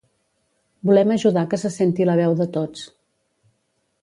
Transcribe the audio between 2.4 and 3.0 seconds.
de tots.